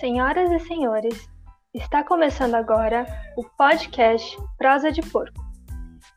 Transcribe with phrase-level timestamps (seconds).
[0.00, 1.28] Senhoras e senhores,
[1.74, 3.04] está começando agora
[3.36, 5.44] o podcast Prosa de Porco,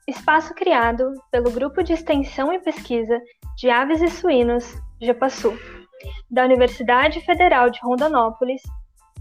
[0.08, 3.20] espaço criado pelo Grupo de Extensão e Pesquisa
[3.58, 5.58] de Aves e Suínos, GEPASU,
[6.30, 8.62] da Universidade Federal de Rondonópolis,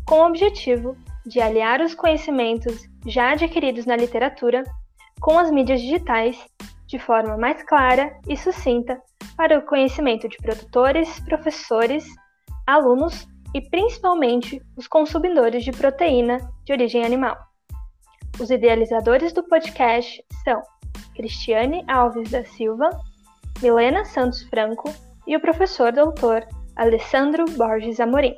[0.07, 4.63] com o objetivo de aliar os conhecimentos já adquiridos na literatura
[5.23, 6.39] com as mídias digitais
[6.87, 9.01] de forma mais clara e sucinta
[9.39, 12.05] para o conhecimento de produtores, professores,
[12.67, 17.37] alunos e principalmente os consumidores de proteína de origem animal.
[18.41, 20.63] Os idealizadores do podcast são
[21.15, 22.91] Cristiane Alves da Silva,
[23.61, 24.93] Milena Santos Franco
[25.27, 26.47] e o professor doutor
[26.77, 28.35] Alessandro Borges Amorim.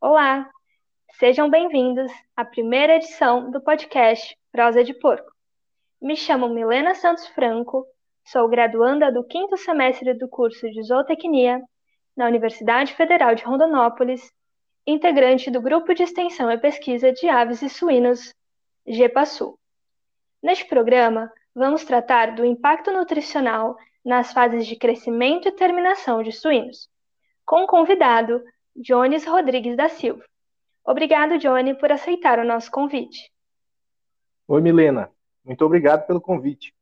[0.00, 0.48] Olá,
[1.18, 5.30] sejam bem-vindos à primeira edição do podcast Prosa de Porco.
[6.00, 7.84] Me chamo Milena Santos Franco
[8.30, 11.60] Sou graduanda do quinto semestre do curso de Zootecnia
[12.16, 14.30] na Universidade Federal de Rondonópolis,
[14.86, 18.32] integrante do Grupo de Extensão e Pesquisa de Aves e Suínos,
[18.86, 19.58] GEPASU.
[20.40, 26.88] Neste programa, vamos tratar do impacto nutricional nas fases de crescimento e terminação de suínos,
[27.44, 28.40] com o convidado
[28.76, 30.24] Jones Rodrigues da Silva.
[30.84, 33.28] Obrigado, Johnny, por aceitar o nosso convite.
[34.46, 35.10] Oi, Milena.
[35.44, 36.72] Muito obrigado pelo convite.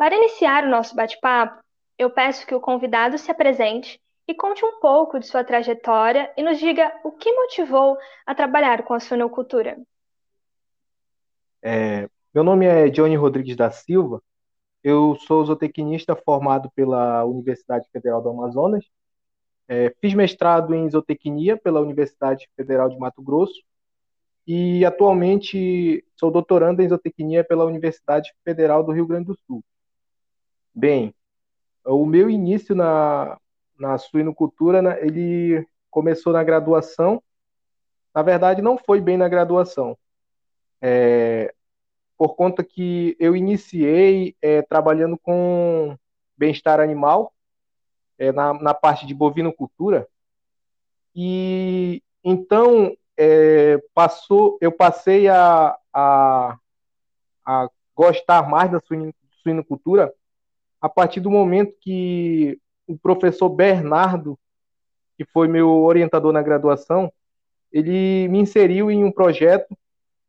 [0.00, 1.62] Para iniciar o nosso bate-papo,
[1.98, 6.42] eu peço que o convidado se apresente e conte um pouco de sua trajetória e
[6.42, 9.76] nos diga o que motivou a trabalhar com a suinocultura.
[11.62, 14.22] É, meu nome é Johnny Rodrigues da Silva,
[14.82, 18.86] eu sou zootecnista formado pela Universidade Federal do Amazonas,
[19.68, 23.60] é, fiz mestrado em zootecnia pela Universidade Federal de Mato Grosso
[24.46, 29.62] e atualmente sou doutorando em zootecnia pela Universidade Federal do Rio Grande do Sul.
[30.74, 31.14] Bem,
[31.84, 33.38] o meu início na,
[33.78, 37.22] na suinocultura, né, ele começou na graduação.
[38.14, 39.96] Na verdade, não foi bem na graduação.
[40.80, 41.52] É,
[42.16, 45.96] por conta que eu iniciei é, trabalhando com
[46.36, 47.32] bem-estar animal,
[48.18, 50.06] é, na, na parte de bovinocultura.
[51.14, 56.58] E então é, passou, eu passei a, a,
[57.44, 58.80] a gostar mais da
[59.42, 60.12] suinocultura
[60.80, 64.38] a partir do momento que o professor Bernardo,
[65.16, 67.12] que foi meu orientador na graduação,
[67.70, 69.76] ele me inseriu em um projeto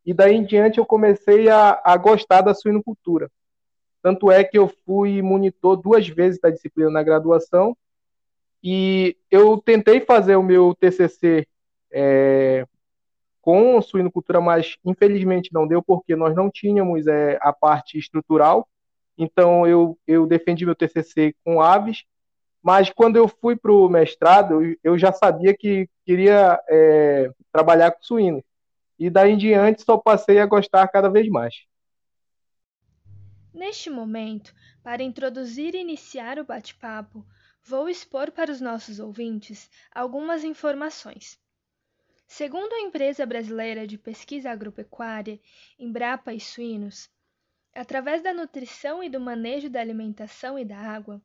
[0.05, 3.31] e daí em diante eu comecei a, a gostar da suinocultura.
[4.01, 7.77] Tanto é que eu fui monitor duas vezes da disciplina na graduação
[8.63, 11.47] e eu tentei fazer o meu TCC
[11.91, 12.65] é,
[13.41, 18.67] com suinocultura, mas infelizmente não deu porque nós não tínhamos é, a parte estrutural
[19.17, 22.03] então eu, eu defendi meu TCC com aves,
[22.61, 28.03] mas quando eu fui para o mestrado, eu, já sabia que queria é, trabalhar com
[28.03, 28.43] suínos.
[28.99, 31.55] E daí em diante só passei a gostar cada vez mais.
[33.51, 37.25] Neste momento, para introduzir e iniciar o bate-papo,
[37.63, 41.39] vou expor para os nossos ouvintes algumas informações.
[42.27, 45.39] Segundo a empresa brasileira de pesquisa agropecuária,
[45.77, 47.09] Embrapa e Suínos,
[47.73, 51.21] através da nutrição e do manejo da alimentação e da água,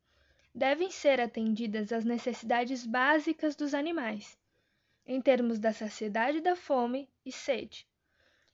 [0.55, 4.39] devem ser atendidas as necessidades básicas dos animais,
[5.07, 7.87] em termos da saciedade da fome e sede,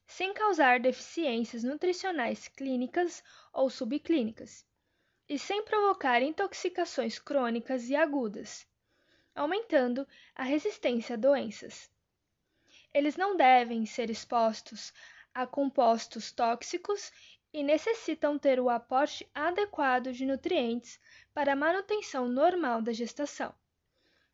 [0.07, 3.23] sem causar deficiências nutricionais clínicas
[3.53, 4.67] ou subclínicas,
[5.29, 8.67] e sem provocar intoxicações crônicas e agudas,
[9.35, 11.91] aumentando a resistência a doenças.
[12.93, 14.93] Eles não devem ser expostos
[15.33, 17.11] a compostos tóxicos
[17.53, 20.99] e necessitam ter o aporte adequado de nutrientes
[21.35, 23.55] para a manutenção normal da gestação,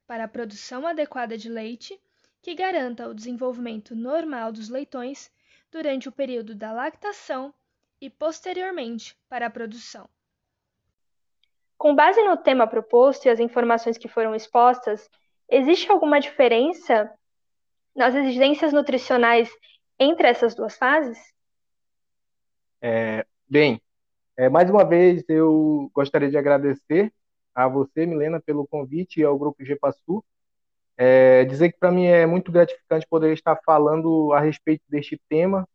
[0.07, 2.01] para a produção adequada de leite,
[2.41, 5.31] que garanta o desenvolvimento normal dos leitões
[5.71, 7.53] durante o período da lactação
[8.01, 10.09] e posteriormente para a produção.
[11.77, 15.09] Com base no tema proposto e as informações que foram expostas,
[15.49, 17.13] existe alguma diferença
[17.95, 19.51] nas exigências nutricionais
[19.99, 21.19] entre essas duas fases?
[22.81, 23.81] É, bem,
[24.37, 27.13] é, mais uma vez eu gostaria de agradecer
[27.55, 30.25] a você, Milena, pelo convite e ao Grupo GPASU.
[30.97, 35.69] É, dizer que para mim é muito gratificante poder estar falando a respeito deste tema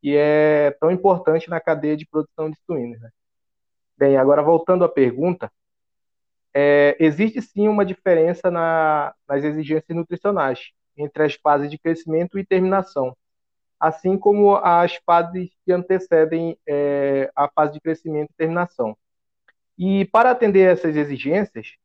[0.00, 3.00] que é tão importante na cadeia de produção de suínos.
[3.00, 3.10] Né?
[3.98, 5.52] Bem, agora voltando à pergunta,
[6.54, 12.46] é, existe sim uma diferença na, nas exigências nutricionais entre as fases de crescimento e
[12.46, 13.14] terminação
[13.80, 18.94] assim como as fases que antecedem é, a fase de crescimento e terminação.
[19.78, 21.76] E para atender essas exigências,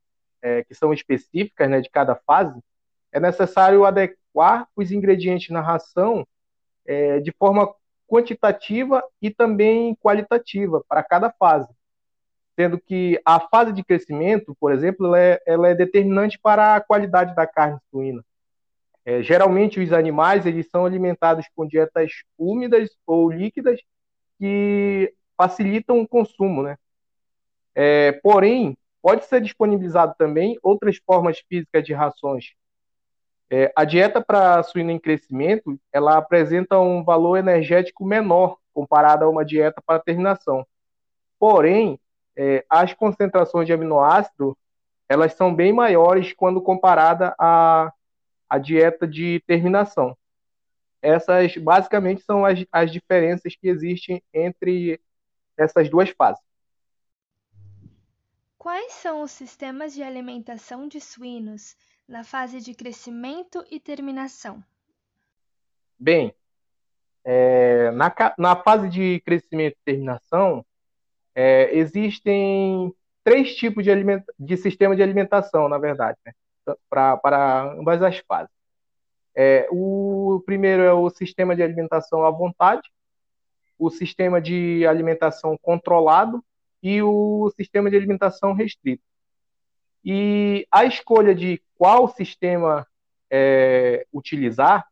[0.41, 2.59] é, que são específicas né, de cada fase,
[3.13, 6.27] é necessário adequar os ingredientes na ração
[6.85, 7.73] é, de forma
[8.05, 11.73] quantitativa e também qualitativa para cada fase.
[12.55, 16.81] Sendo que a fase de crescimento, por exemplo, ela é, ela é determinante para a
[16.81, 18.23] qualidade da carne suína.
[19.05, 23.79] É, geralmente, os animais eles são alimentados com dietas úmidas ou líquidas
[24.39, 26.77] que facilitam o consumo, né?
[27.75, 32.53] É, porém, pode ser disponibilizado também outras formas físicas de rações.
[33.49, 39.29] É, a dieta para suíno em crescimento, ela apresenta um valor energético menor comparada a
[39.29, 40.65] uma dieta para terminação.
[41.39, 41.99] Porém,
[42.35, 44.57] é, as concentrações de aminoácido,
[45.07, 47.93] elas são bem maiores quando comparada à,
[48.49, 50.17] à dieta de terminação.
[51.01, 54.99] Essas, basicamente, são as, as diferenças que existem entre
[55.57, 56.43] essas duas fases.
[58.57, 61.77] Quais são os sistemas de alimentação de suínos
[62.07, 64.63] na fase de crescimento e terminação?
[65.99, 66.33] Bem,
[67.23, 70.65] é, na, na, fase de crescimento e terminação,
[71.33, 72.93] é, existem
[73.23, 73.91] três tipos de,
[74.39, 76.33] de, sistema de alimentação, na verdade, né,
[76.89, 78.53] para ambas as fases.
[79.35, 82.89] É, o primeiro é o sistema de alimentação à vontade,
[83.77, 86.43] o sistema de alimentação controlado
[86.81, 89.03] e o sistema de alimentação restrito.
[90.03, 92.87] E a escolha de qual sistema
[93.29, 94.87] é, utilizar,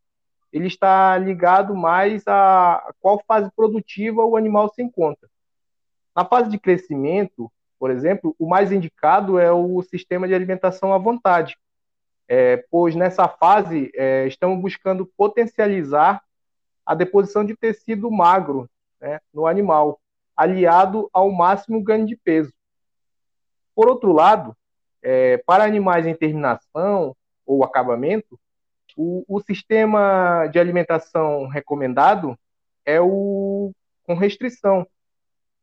[0.52, 5.30] ele está ligado mais a qual fase produtiva o animal se encontra.
[6.16, 7.52] Na fase de crescimento,
[7.84, 11.58] por exemplo, o mais indicado é o sistema de alimentação à vontade,
[12.30, 16.24] é, pois nessa fase é, estamos buscando potencializar
[16.86, 18.70] a deposição de tecido magro
[19.02, 20.00] né, no animal,
[20.34, 22.54] aliado ao máximo ganho de peso.
[23.76, 24.56] Por outro lado,
[25.02, 27.14] é, para animais em terminação
[27.46, 28.40] ou acabamento,
[28.96, 32.40] o, o, sistema de alimentação recomendado
[32.86, 34.88] é o com restrição,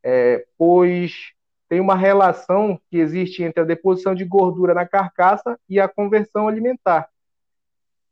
[0.02, 1.32] é, pois
[1.70, 6.48] tem uma relação que existe entre a deposição de gordura na carcaça e a conversão
[6.48, 7.08] alimentar.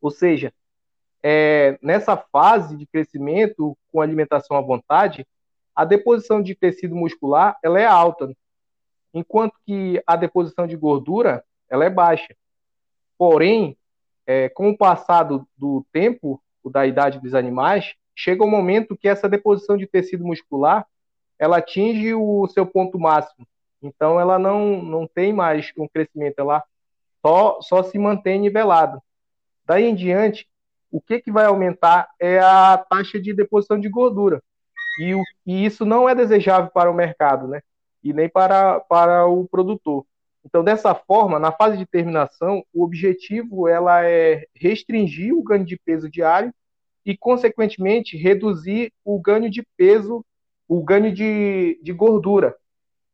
[0.00, 0.54] Ou seja,
[1.20, 5.26] é, nessa fase de crescimento com alimentação à vontade,
[5.74, 8.32] a deposição de tecido muscular ela é alta,
[9.12, 12.36] enquanto que a deposição de gordura ela é baixa.
[13.18, 13.76] Porém,
[14.24, 19.28] é, com o passado do tempo, da idade dos animais, chega um momento que essa
[19.28, 20.86] deposição de tecido muscular
[21.38, 23.46] ela atinge o seu ponto máximo.
[23.82, 26.62] Então, ela não, não tem mais um crescimento, ela
[27.24, 29.00] só, só se mantém nivelada.
[29.64, 30.48] Daí em diante,
[30.90, 34.42] o que, que vai aumentar é a taxa de deposição de gordura.
[34.98, 37.60] E, o, e isso não é desejável para o mercado, né?
[38.02, 40.04] E nem para, para o produtor.
[40.44, 45.76] Então, dessa forma, na fase de terminação, o objetivo ela é restringir o ganho de
[45.76, 46.52] peso diário
[47.04, 50.24] e, consequentemente, reduzir o ganho de peso,
[50.68, 52.56] o ganho de, de gordura,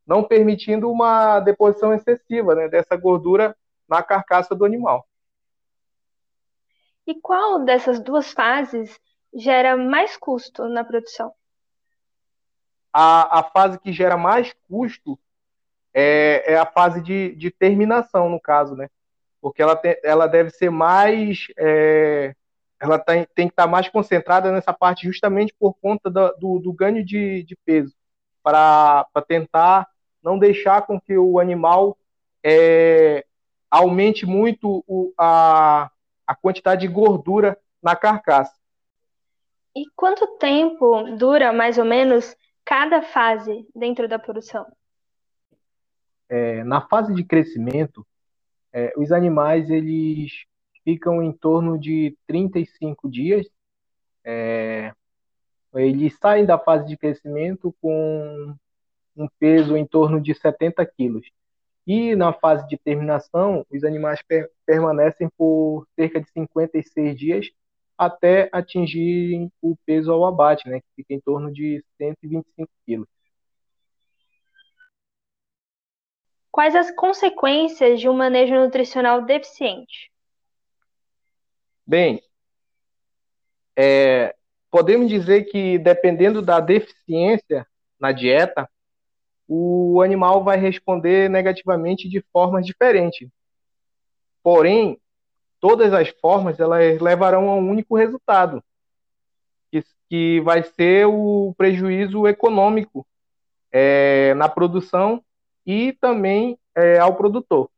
[0.07, 3.57] não permitindo uma deposição excessiva né, dessa gordura
[3.89, 5.07] na carcaça do animal.
[7.07, 8.99] E qual dessas duas fases
[9.33, 11.33] gera mais custo na produção?
[12.95, 15.19] a, a fase que gera mais custo
[15.93, 18.89] é, é a fase de, de, terminação, no caso, né?
[19.41, 21.49] Porque ela, te, ela deve ser mais.
[21.59, 22.35] É,
[22.85, 26.73] ela tem, tem que estar mais concentrada nessa parte justamente por conta do, do, do
[26.73, 27.95] ganho de, de peso,
[28.43, 29.89] para tentar
[30.23, 31.97] não deixar com que o animal
[32.43, 33.25] é,
[33.71, 35.91] aumente muito o, a,
[36.27, 38.55] a quantidade de gordura na carcaça.
[39.75, 44.67] E quanto tempo dura, mais ou menos, cada fase dentro da produção?
[46.29, 48.07] É, na fase de crescimento,
[48.73, 50.45] é, os animais eles
[50.85, 53.47] ficam em torno de 35 dias.
[54.25, 54.93] É,
[55.75, 58.55] eles saem da fase de crescimento com
[59.17, 61.27] um peso em torno de 70 quilos.
[61.87, 67.51] E na fase de terminação, os animais per permanecem por cerca de 56 dias
[67.97, 73.09] até atingir o peso ao abate, né, que fica em torno de 125 quilos.
[76.51, 80.14] Quais as consequências de um manejo nutricional deficiente?
[81.87, 82.23] Bem,
[83.77, 84.35] é,
[84.71, 87.67] podemos dizer que dependendo da deficiência
[88.01, 88.69] na dieta,
[89.47, 93.29] o animal vai responder negativamente de formas diferentes.
[94.43, 94.99] Porém,
[95.61, 98.63] todas as formas elas levarão a um único resultado,
[99.71, 103.07] que, que vai ser o prejuízo econômico
[103.71, 105.23] é, na produção
[105.67, 107.71] e também é, ao produtor.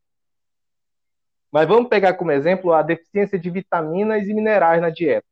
[1.51, 5.25] Mas vamos pegar como exemplo a deficiência de vitaminas e minerais na dieta.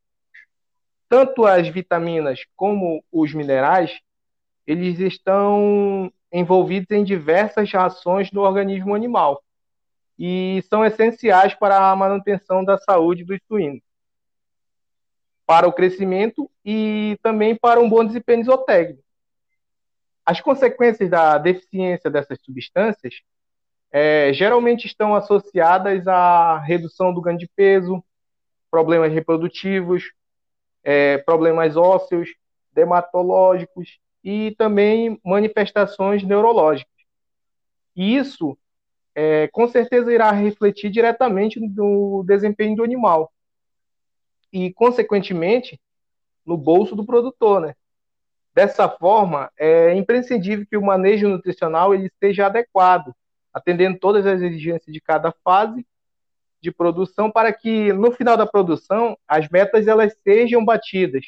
[1.08, 4.00] Tanto as vitaminas como os minerais,
[4.66, 9.42] eles estão envolvidos em diversas reações no organismo animal
[10.18, 13.82] e são essenciais para a manutenção da saúde dos suínos,
[15.46, 19.02] para o crescimento e também para um bom desempenho zootécnico.
[20.24, 23.22] As consequências da deficiência dessas substâncias
[23.90, 28.02] é, geralmente estão associadas à redução do ganho de peso,
[28.70, 30.12] problemas reprodutivos,
[30.82, 32.28] é, problemas ósseos,
[32.72, 36.92] dermatológicos e também manifestações neurológicas.
[37.94, 38.56] E isso,
[39.14, 43.32] é, com certeza, irá refletir diretamente no desempenho do animal
[44.52, 45.80] e, consequentemente,
[46.44, 47.74] no bolso do produtor, né?
[48.54, 53.14] Dessa forma, é imprescindível que o manejo nutricional ele esteja adequado
[53.56, 55.86] atendendo todas as exigências de cada fase
[56.60, 61.24] de produção para que no final da produção as metas elas sejam batidas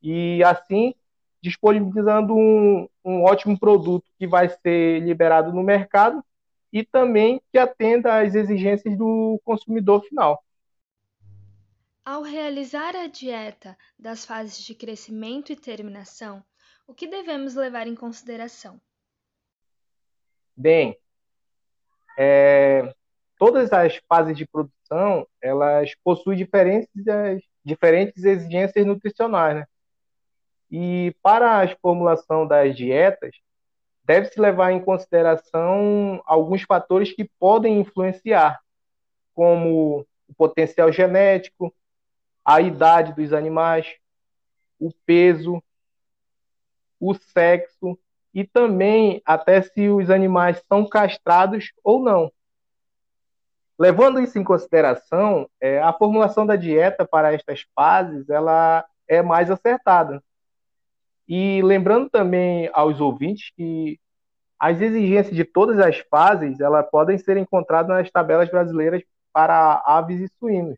[0.00, 0.94] e assim
[1.42, 6.24] disponibilizando um, um ótimo produto que vai ser liberado no mercado
[6.72, 10.40] e também que atenda às exigências do consumidor final.
[12.04, 16.44] Ao realizar a dieta das fases de crescimento e terminação,
[16.86, 18.80] o que devemos levar em consideração?
[20.56, 20.96] Bem,
[22.16, 22.94] é,
[23.38, 26.88] todas as fases de produção elas possuem diferentes,
[27.64, 29.66] diferentes exigências nutricionais, né?
[30.70, 33.36] E para a formulação das dietas,
[34.04, 38.60] deve-se levar em consideração alguns fatores que podem influenciar,
[39.34, 41.72] como o potencial genético,
[42.44, 43.96] a idade dos animais,
[44.78, 45.62] o peso,
[46.98, 47.98] o sexo
[48.36, 52.30] e também até se os animais são castrados ou não.
[53.78, 59.50] Levando isso em consideração, é, a formulação da dieta para estas fases ela é mais
[59.50, 60.22] acertada.
[61.26, 63.98] E lembrando também aos ouvintes que
[64.58, 69.02] as exigências de todas as fases ela podem ser encontradas nas tabelas brasileiras
[69.32, 70.76] para aves e suínos.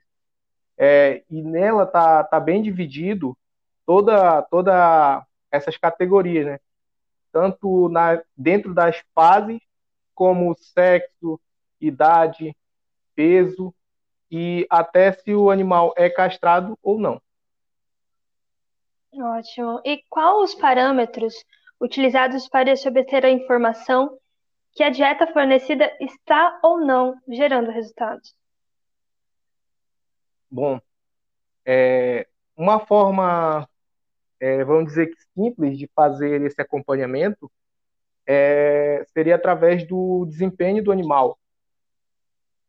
[0.76, 3.36] É, e nela tá, tá bem dividido
[3.84, 6.60] toda toda essas categorias, né?
[7.32, 9.60] Tanto na, dentro das fases,
[10.14, 11.40] como sexo,
[11.80, 12.56] idade,
[13.14, 13.74] peso
[14.30, 17.20] e até se o animal é castrado ou não.
[19.12, 19.80] Ótimo.
[19.84, 21.34] E quais os parâmetros
[21.80, 24.18] utilizados para se obter a informação
[24.72, 28.36] que a dieta fornecida está ou não gerando resultados?
[30.50, 30.80] Bom,
[31.64, 33.68] é, uma forma
[34.40, 37.50] é, vamos dizer que simples de fazer esse acompanhamento
[38.26, 41.38] é, seria através do desempenho do animal.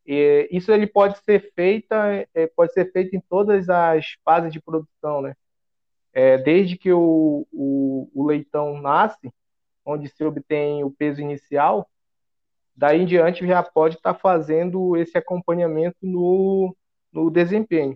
[0.05, 4.61] E isso ele pode ser feita, é, pode ser feito em todas as fases de
[4.61, 5.35] produção, né?
[6.11, 9.31] É, desde que o, o, o, leitão nasce,
[9.85, 11.87] onde se obtém o peso inicial,
[12.75, 16.75] daí em diante já pode estar fazendo esse acompanhamento no,
[17.13, 17.95] no desempenho.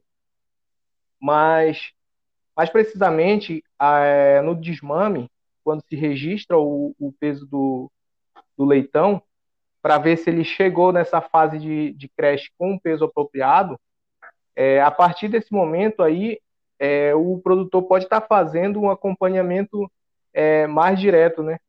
[1.20, 1.92] Mas
[2.56, 5.30] mais precisamente, é, no desmame,
[5.64, 7.92] quando se registra o, o peso do,
[8.58, 9.22] do leitão,
[9.82, 13.80] para ver se ele chegou nessa fase de, de creche com um peso apropriado,
[14.56, 16.40] é, a partir desse momento aí,
[16.80, 19.92] é, o produtor pode estar tá fazendo um acompanhamento
[20.34, 21.60] é, mais direto, né?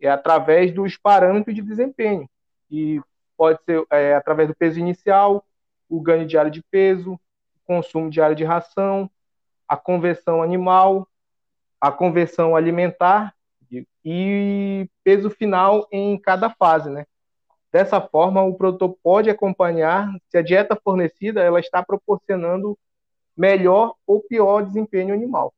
[0.00, 2.28] É através dos parâmetros de desempenho.
[2.70, 3.00] E
[3.36, 5.44] pode ser é, através do peso inicial,
[5.88, 7.20] o ganho diário de peso, o
[7.64, 9.10] consumo diário de ração,
[9.70, 11.06] a conversão animal,
[11.80, 13.32] a conversão alimentar
[14.04, 17.06] e peso final em cada fase, né?
[17.70, 22.76] Dessa forma, o produtor pode acompanhar se a dieta fornecida ela está proporcionando
[23.36, 25.54] melhor ou pior desempenho animal.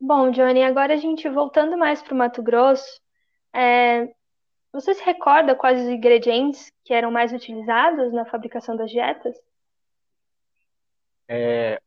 [0.00, 3.00] Bom, Johnny, agora a gente voltando mais para o Mato Grosso,
[3.52, 4.08] é...
[4.72, 9.36] você se recorda quais os ingredientes que eram mais utilizados na fabricação das dietas?
[11.26, 11.80] É,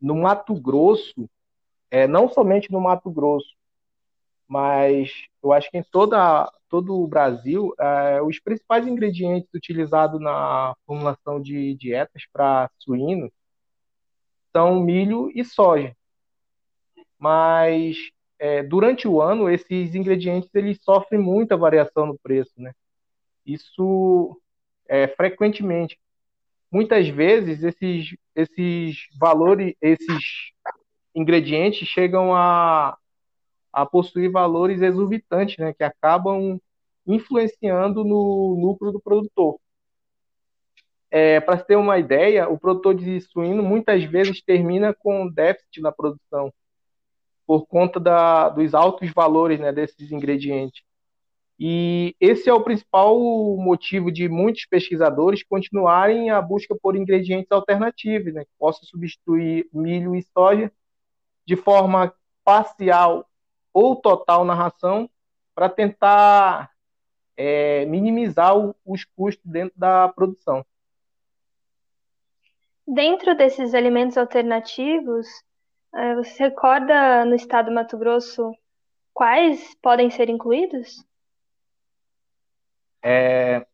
[0.00, 1.28] no Mato Grosso,
[1.90, 3.54] é, não somente no Mato Grosso,
[4.46, 5.10] mas
[5.42, 11.40] eu acho que em toda, todo o Brasil, é, os principais ingredientes utilizados na formulação
[11.40, 13.30] de dietas para suínos
[14.52, 15.94] são milho e soja.
[17.18, 17.96] Mas
[18.38, 22.72] é, durante o ano, esses ingredientes eles sofrem muita variação no preço, né?
[23.44, 24.40] Isso
[24.86, 25.98] é, frequentemente
[26.70, 30.52] muitas vezes esses, esses valores, esses
[31.14, 32.96] ingredientes chegam a,
[33.72, 36.60] a possuir valores exorbitantes, né, que acabam
[37.06, 39.58] influenciando no lucro do produtor.
[41.10, 45.90] É, Para ter uma ideia, o produtor de suíno muitas vezes termina com déficit na
[45.90, 46.52] produção
[47.46, 50.82] por conta da, dos altos valores né, desses ingredientes.
[51.58, 53.18] E esse é o principal
[53.56, 60.14] motivo de muitos pesquisadores continuarem a busca por ingredientes alternativos, né, que possam substituir milho
[60.14, 60.70] e soja
[61.44, 63.28] de forma parcial
[63.72, 65.10] ou total na ração,
[65.54, 66.70] para tentar
[67.36, 70.64] é, minimizar o, os custos dentro da produção.
[72.86, 75.26] Dentro desses alimentos alternativos,
[75.94, 78.54] é, você recorda no estado do Mato Grosso
[79.12, 81.04] quais podem ser incluídos?
[83.02, 83.66] É...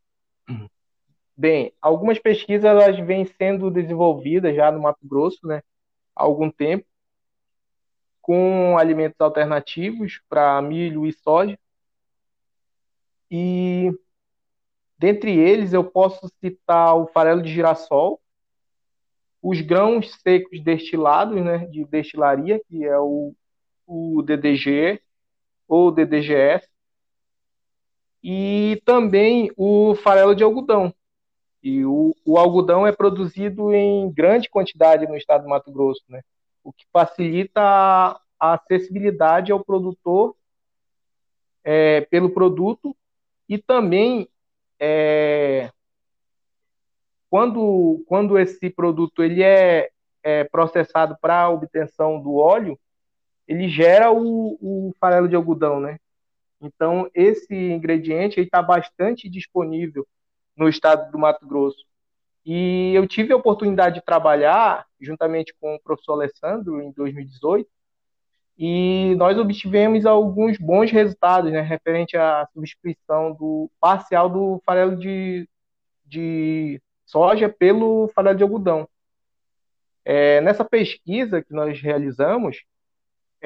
[1.37, 5.63] Bem, algumas pesquisas elas vêm sendo desenvolvidas já no Mato Grosso, né,
[6.15, 6.87] há algum tempo,
[8.23, 11.59] com alimentos alternativos para milho e soja.
[13.31, 13.91] E
[14.97, 18.21] dentre eles eu posso citar o farelo de girassol,
[19.43, 23.35] os grãos secos destilados, né, de destilaria, que é o,
[23.87, 25.03] o DDG
[25.69, 26.67] ou DDGS,
[28.25, 30.95] e também o farelo de algodão.
[31.63, 36.23] E o, o algodão é produzido em grande quantidade no estado do Mato Grosso, né,
[36.63, 40.35] o que facilita a, a acessibilidade ao produtor
[41.63, 42.97] é, pelo produto
[43.47, 44.27] e também
[44.81, 45.71] é,
[47.29, 49.91] quando, quando esse produto ele é,
[50.23, 52.79] é processado para obtenção do óleo,
[53.47, 55.99] ele gera o, o farelo de algodão, né?
[56.65, 60.07] Então, esse ingrediente está bastante disponível
[60.57, 61.85] no estado do Mato Grosso.
[62.45, 67.69] E eu tive a oportunidade de trabalhar juntamente com o professor Alessandro em 2018,
[68.57, 75.49] e nós obtivemos alguns bons resultados, né, referente à substituição do parcial do farelo de,
[76.07, 78.89] de soja pelo farelo de algodão.
[80.05, 82.63] É, nessa pesquisa que nós realizamos,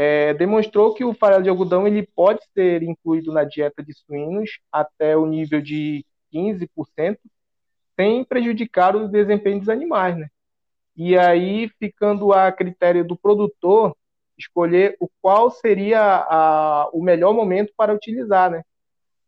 [0.00, 4.60] é, demonstrou que o farelo de algodão ele pode ser incluído na dieta de suínos
[4.70, 7.18] até o nível de 15%,
[7.96, 10.16] sem prejudicar o desempenho dos animais.
[10.16, 10.28] Né?
[10.96, 13.92] E aí, ficando a critério do produtor,
[14.38, 18.62] escolher o qual seria a, o melhor momento para utilizar, né?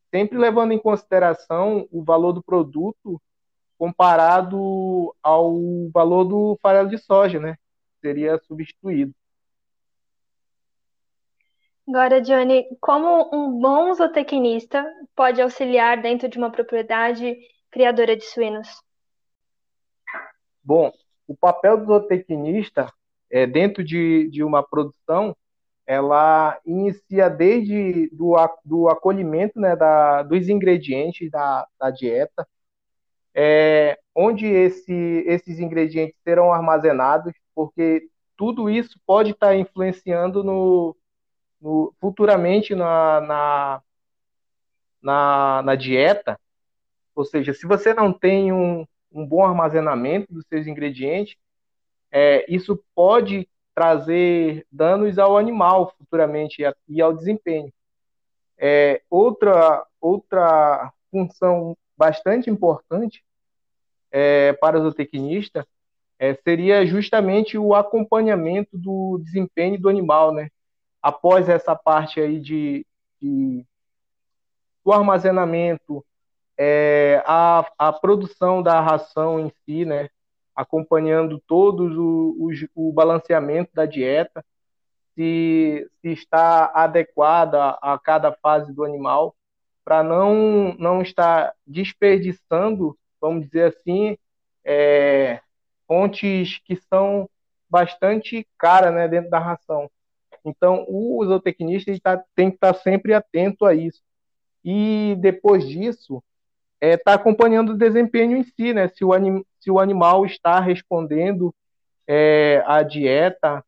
[0.08, 3.20] Sempre levando em consideração o valor do produto
[3.76, 5.52] comparado ao
[5.92, 7.56] valor do farelo de soja, né?
[8.00, 9.12] Seria substituído.
[11.90, 17.36] Agora, Johnny, como um bom zootecnista pode auxiliar dentro de uma propriedade
[17.68, 18.68] criadora de suínos?
[20.62, 20.92] Bom,
[21.26, 22.92] o papel do zootecnista
[23.28, 25.36] é, dentro de, de uma produção,
[25.84, 32.46] ela inicia desde do, do acolhimento né, da, dos ingredientes da, da dieta,
[33.34, 40.96] é, onde esse, esses ingredientes serão armazenados, porque tudo isso pode estar influenciando no,
[41.60, 43.82] no futuramente na, na,
[45.02, 46.38] na, na, dieta.
[47.14, 51.36] Ou seja, se você não tem um, um bom armazenamento dos seus ingredientes,
[52.10, 57.72] é, isso pode trazer danos ao animal futuramente e ao desempenho.
[58.58, 63.24] É, outra, outra função bastante importante
[64.10, 65.66] é, para o zootecnista
[66.18, 70.50] é, seria justamente o acompanhamento do desempenho do animal, né?
[71.02, 72.86] Após essa parte aí de,
[73.20, 73.64] de
[74.84, 76.04] do armazenamento,
[76.58, 80.08] é, a, a produção da ração em si, né?
[80.54, 84.44] Acompanhando todos o, o, o balanceamento da dieta,
[85.14, 89.34] se, se está adequada a cada fase do animal,
[89.84, 94.16] para não, não estar desperdiçando, vamos dizer assim,
[94.64, 95.40] é,
[95.86, 97.28] fontes que são
[97.68, 99.90] bastante caras né, dentro da ração.
[100.44, 104.00] Então, o zootecnista tá, tem que estar sempre atento a isso.
[104.64, 106.22] E depois disso,
[106.80, 108.88] está é, tá acompanhando o desempenho em si, né?
[108.88, 111.54] Se o, anim, se o animal está respondendo
[112.06, 113.64] é, à dieta,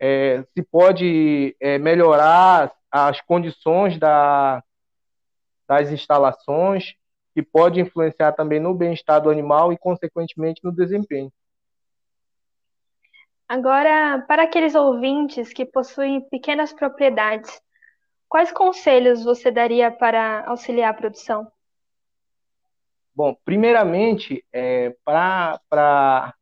[0.00, 4.62] é, se pode é, melhorar as condições da,
[5.68, 6.94] das instalações,
[7.34, 11.30] que pode influenciar também no bem-estar do animal e, consequentemente, no desempenho.
[13.48, 17.60] Agora, para aqueles ouvintes que possuem pequenas propriedades,
[18.28, 21.50] quais conselhos você daria para auxiliar a produção?
[23.14, 26.34] Bom, primeiramente, é, para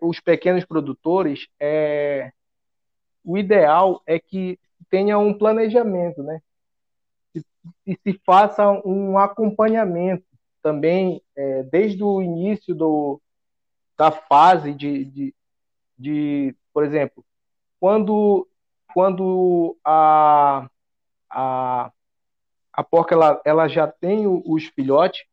[0.00, 2.30] os pequenos produtores, é,
[3.24, 4.58] o ideal é que
[4.90, 6.40] tenha um planejamento, né?
[7.86, 10.24] e se faça um acompanhamento
[10.62, 13.20] também é, desde o início do,
[13.96, 15.34] da fase de, de,
[15.98, 17.24] de, por exemplo,
[17.78, 18.48] quando,
[18.92, 20.68] quando a,
[21.30, 21.92] a,
[22.72, 25.24] a porca ela, ela já tem os filhotes,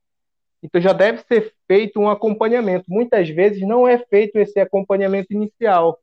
[0.61, 2.85] então já deve ser feito um acompanhamento.
[2.87, 5.99] Muitas vezes não é feito esse acompanhamento inicial.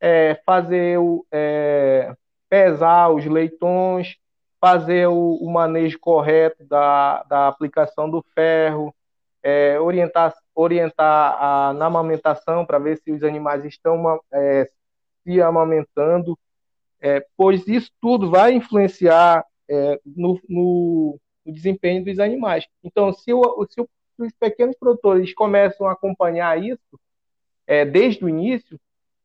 [0.00, 2.14] É, fazer o, é,
[2.48, 4.16] pesar os leitões,
[4.60, 8.94] fazer o, o, manejo correto da, da aplicação do ferro,
[9.42, 14.68] é, orientar, orientar a, na amamentação para ver se os animais estão é,
[15.22, 16.38] se amamentando,
[17.00, 22.66] é, pois isso tudo vai influenciar é, no, no, no, desempenho dos animais.
[22.82, 27.00] Então, se, o, se, o, se, os pequenos produtores começam a acompanhar isso
[27.66, 28.78] é, desde o início,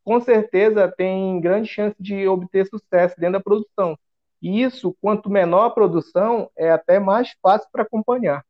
[0.04, 3.98] com certeza tem grande chance de obter sucesso dentro da produção.
[4.42, 8.46] E isso, quanto menor a produção, é até mais fácil para acompanhar.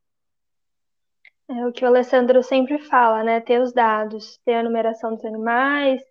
[1.47, 3.39] É o que o Alessandro sempre fala, né?
[3.39, 6.01] Ter os dados, ter a numeração dos animais,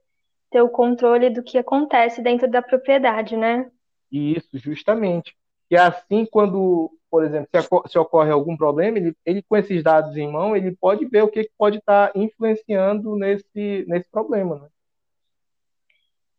[0.50, 3.68] ter o controle do que acontece dentro da propriedade, né?
[4.10, 5.36] Isso, justamente.
[5.68, 7.48] E assim, quando, por exemplo,
[7.88, 11.28] se, ocorre algum problema, ele, ele, com esses dados em mão, ele pode ver o
[11.28, 14.60] que pode estar influenciando nesse, nesse problema.
[14.60, 14.68] Né?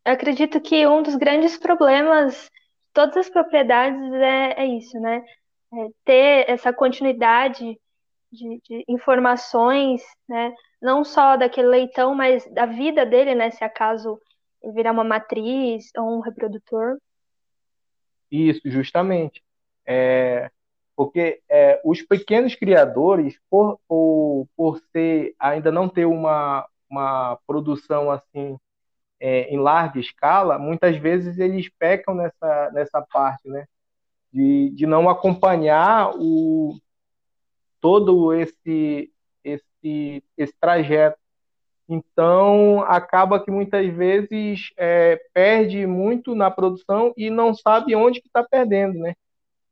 [0.06, 5.22] Eu acredito que um dos grandes problemas de todas as propriedades é, é isso, né?
[5.74, 7.78] É ter essa continuidade
[8.36, 10.54] de, de, informações, né?
[10.80, 13.50] Não só daquele leitão, mas da vida dele, né?
[13.50, 14.20] Se acaso
[14.62, 16.98] ele virar uma matriz ou um reprodutor.
[18.30, 19.42] Isso, justamente.
[19.86, 20.50] É,
[20.94, 28.10] porque é, os pequenos criadores, por, por, por ser, ainda não ter uma, uma produção
[28.10, 28.58] assim
[29.20, 33.66] é, em larga escala, muitas vezes eles pecam nessa, nessa parte, né?
[34.32, 36.76] De, de não acompanhar o,
[37.86, 39.12] todo esse,
[39.44, 41.16] esse, esse trajeto.
[41.88, 48.26] Então, acaba que muitas vezes é, perde muito na produção e não sabe onde que
[48.26, 49.14] está perdendo, né?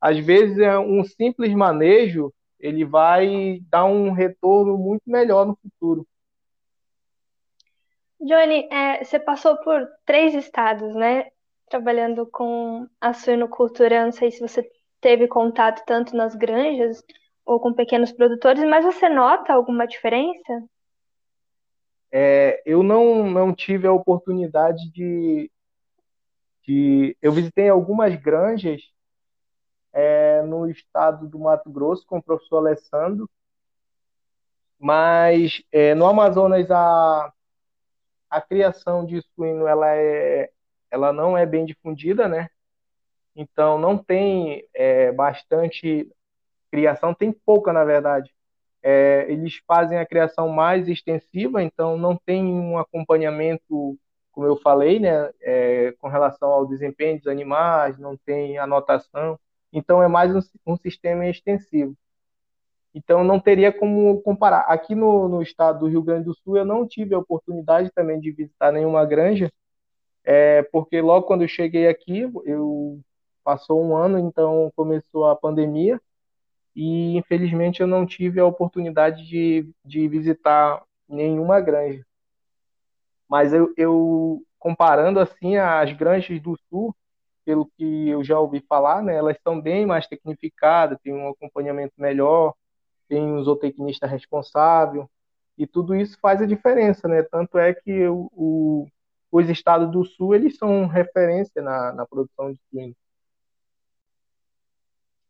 [0.01, 6.07] Às vezes, é um simples manejo, ele vai dar um retorno muito melhor no futuro.
[8.21, 11.31] Johnny, é, você passou por três estados, né?
[11.69, 14.65] Trabalhando com a suinocultura, não sei se você
[15.01, 17.03] teve contato tanto nas granjas
[17.45, 20.65] ou com pequenos produtores, mas você nota alguma diferença?
[22.11, 25.51] É, eu não, não tive a oportunidade de,
[26.63, 27.17] de.
[27.21, 28.83] Eu visitei algumas granjas
[29.93, 33.29] é, no estado do Mato Grosso com o professor Alessandro,
[34.79, 37.33] mas é, no Amazonas a,
[38.31, 40.51] a criação de suíno ela, é,
[40.91, 42.49] ela não é bem difundida, né?
[43.35, 46.09] Então não tem é, bastante
[46.75, 48.35] criação tem pouca, na verdade.
[48.83, 53.97] É, eles fazem a criação mais extensiva, então não tem um acompanhamento,
[54.33, 59.39] como eu falei, né, é, com relação ao desempenho dos animais, não tem anotação.
[59.73, 61.95] Então é mais um, um sistema extensivo.
[62.93, 64.63] Então não teria como comparar.
[64.63, 68.19] Aqui no, no, estado do Rio Grande do Sul eu não tive a oportunidade também
[68.19, 69.49] de visitar nenhuma granja,
[70.25, 73.01] é, porque logo quando eu cheguei aqui, eu
[73.45, 76.01] passou um ano, então começou a pandemia
[76.75, 82.05] e infelizmente eu não tive a oportunidade de, de visitar nenhuma granja.
[83.29, 86.95] Mas eu, eu, comparando assim as granjas do sul,
[87.45, 91.95] pelo que eu já ouvi falar, né, elas são bem mais tecnificadas, tem um acompanhamento
[91.99, 92.55] melhor,
[93.09, 95.09] tem um zootecnista responsável,
[95.57, 97.23] e tudo isso faz a diferença, né?
[97.23, 98.87] Tanto é que o, o,
[99.31, 102.95] os estados do sul eles são referência na, na produção de suíno.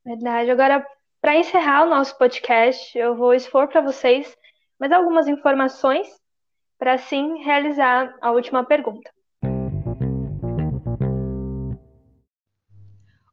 [0.05, 0.51] Verdade.
[0.51, 0.87] Agora,
[1.25, 4.37] para encerrar o nosso podcast, eu vou expor para vocês
[4.79, 6.07] mais algumas informações
[6.77, 9.11] para assim realizar a última pergunta.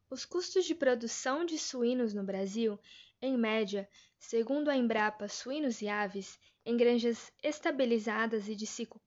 [0.10, 2.80] Os custos de produção de suínos no Brasil,
[3.22, 9.02] em média, segundo a Embrapa Suínos e Aves, em granjas estabilizadas e de ciclo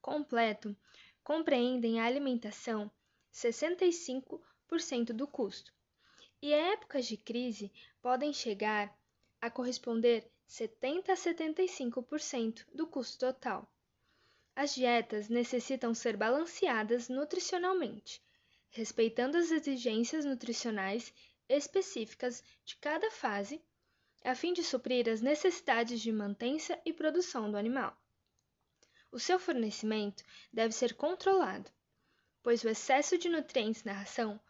[0.00, 0.74] completo,
[1.22, 2.90] compreendem a alimentação
[3.34, 5.70] 65% do custo
[6.42, 8.96] e épocas de crise podem chegar
[9.40, 13.70] a corresponder 70 a 75% do custo total.
[14.54, 18.22] As dietas necessitam ser balanceadas nutricionalmente,
[18.70, 21.12] respeitando as exigências nutricionais
[21.48, 23.62] específicas de cada fase,
[24.24, 27.96] a fim de suprir as necessidades de mantença e produção do animal.
[29.12, 30.22] O seu fornecimento
[30.52, 31.70] deve ser controlado,
[32.42, 34.40] pois o excesso de nutrientes na ração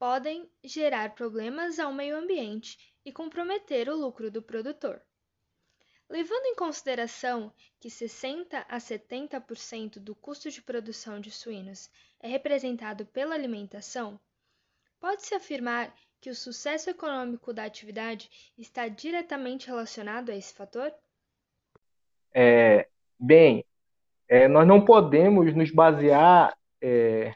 [0.00, 4.98] podem gerar problemas ao meio ambiente e comprometer o lucro do produtor.
[6.08, 13.04] Levando em consideração que 60 a 70% do custo de produção de suínos é representado
[13.04, 14.18] pela alimentação,
[14.98, 20.94] pode-se afirmar que o sucesso econômico da atividade está diretamente relacionado a esse fator?
[22.32, 23.66] É, bem,
[24.26, 27.34] é, nós não podemos nos basear é,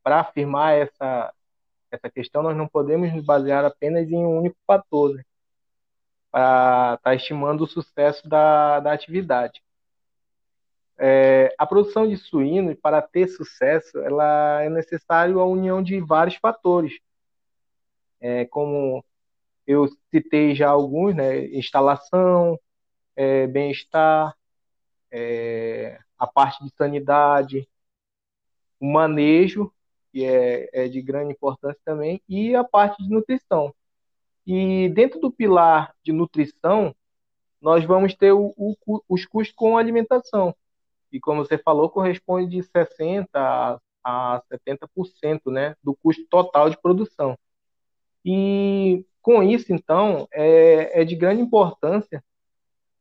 [0.00, 1.34] para afirmar essa,
[1.92, 5.14] essa questão, nós não podemos nos basear apenas em um único fator.
[5.14, 5.22] Né?
[6.32, 9.62] para estar tá estimando o sucesso da, da atividade.
[10.98, 16.36] É, a produção de suíno, para ter sucesso, ela é necessário a união de vários
[16.36, 16.98] fatores,
[18.18, 19.04] é, como
[19.66, 22.58] eu citei já alguns, né, instalação,
[23.14, 24.34] é, bem-estar,
[25.10, 27.68] é, a parte de sanidade,
[28.80, 29.72] o manejo,
[30.12, 33.74] que é, é de grande importância também, e a parte de nutrição.
[34.46, 36.94] E dentro do pilar de nutrição,
[37.60, 40.54] nós vamos ter o, o, os custos com alimentação.
[41.12, 43.28] E como você falou, corresponde de 60%
[44.04, 47.38] a 70% né, do custo total de produção.
[48.24, 52.22] E com isso, então, é, é de grande importância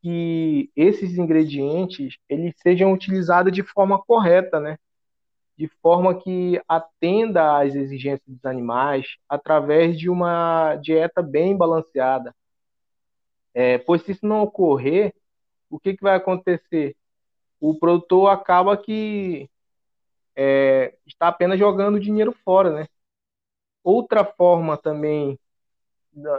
[0.02, 4.78] que esses ingredientes eles sejam utilizados de forma correta, né?
[5.62, 12.36] De forma que atenda às exigências dos animais através de uma dieta bem balanceada.
[13.54, 15.14] É, pois se isso não ocorrer,
[15.70, 16.96] o que, que vai acontecer?
[17.60, 19.48] O produtor acaba que
[20.36, 22.88] é, está apenas jogando dinheiro fora, né?
[23.84, 25.38] Outra forma também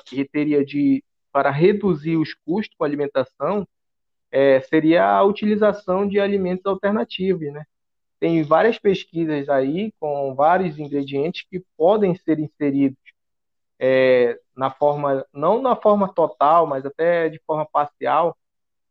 [0.04, 3.68] que teria de para reduzir os custos com a alimentação
[4.32, 7.64] é, seria a utilização de alimentos alternativos, né?
[8.22, 12.96] Tem várias pesquisas aí com vários ingredientes que podem ser inseridos
[13.80, 18.38] é, na forma, não na forma total, mas até de forma parcial,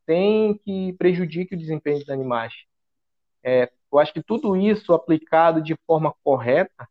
[0.06, 2.54] sem que prejudique o desempenho dos animais.
[3.42, 6.86] É, eu acho que tudo isso aplicado de forma correta,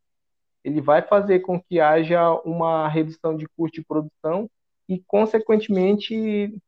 [0.64, 4.50] ele vai fazer com que haja uma redução de custo de produção
[4.88, 6.59] e, consequentemente,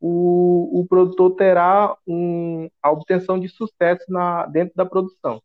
[0.00, 5.42] o, o produtor terá um, a obtenção de sucesso na, dentro da produção.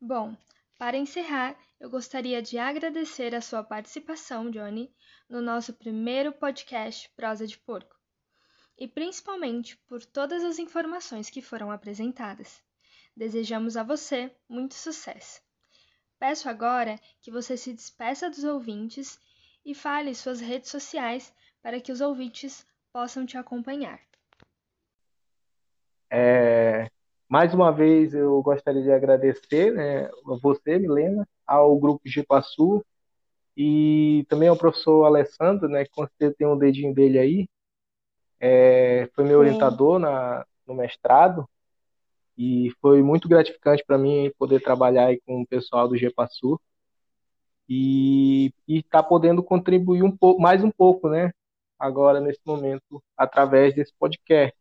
[0.00, 0.36] Bom,
[0.78, 4.92] para encerrar, eu gostaria de agradecer a sua participação, Johnny,
[5.28, 7.96] no nosso primeiro podcast Prosa de Porco,
[8.78, 12.62] e principalmente por todas as informações que foram apresentadas.
[13.16, 15.40] Desejamos a você muito sucesso.
[16.18, 19.18] Peço agora que você se despeça dos ouvintes
[19.64, 21.34] e fale suas redes sociais
[21.66, 23.98] para que os ouvintes possam te acompanhar.
[26.08, 26.88] É,
[27.28, 32.86] mais uma vez eu gostaria de agradecer né, a você, Milena, ao Grupo Gipassu
[33.56, 37.48] e também ao professor Alessandro, né, que com certeza tem um dedinho dele aí.
[38.38, 39.46] É, foi meu Sim.
[39.46, 41.48] orientador na, no mestrado
[42.38, 46.60] e foi muito gratificante para mim poder trabalhar com o pessoal do GEPASSU
[47.68, 51.32] e estar tá podendo contribuir um pouco, mais um pouco, né,
[51.78, 54.56] agora nesse momento através desse podcast.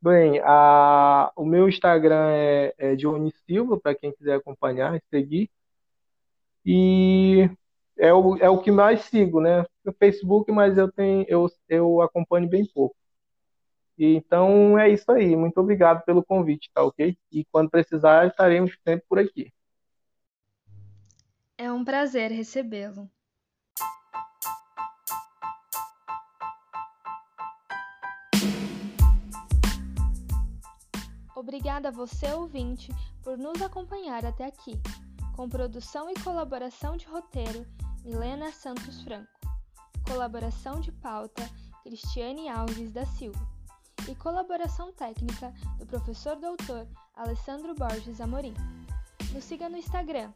[0.00, 5.50] Bem, a, o meu Instagram é, é Johnny Silva, para quem quiser acompanhar e seguir.
[6.64, 7.50] E
[7.98, 9.64] é o, é o que mais sigo, né?
[9.84, 12.96] No Facebook, mas eu tenho eu, eu acompanho bem pouco.
[13.98, 15.34] E, então é isso aí.
[15.34, 17.16] Muito obrigado pelo convite, tá ok?
[17.32, 19.52] E quando precisar, estaremos sempre por aqui.
[21.58, 23.10] É um prazer recebê-lo.
[31.36, 32.90] Obrigada a você, ouvinte,
[33.22, 34.80] por nos acompanhar até aqui.
[35.36, 37.66] Com produção e colaboração de roteiro,
[38.02, 39.28] Milena Santos Franco.
[40.08, 41.46] Colaboração de pauta,
[41.82, 43.46] Cristiane Alves da Silva.
[44.08, 48.54] E colaboração técnica do professor doutor Alessandro Borges Amorim.
[49.34, 50.32] Nos siga no Instagram,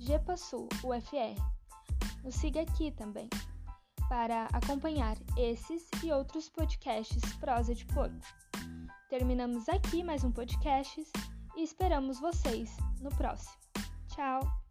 [0.00, 1.40] GPassul UFR.
[2.24, 3.30] Nos siga aqui também,
[4.08, 8.26] para acompanhar esses e outros podcasts Prosa de Porco.
[9.16, 11.02] Terminamos aqui mais um podcast
[11.56, 13.56] e esperamos vocês no próximo.
[14.08, 14.65] Tchau!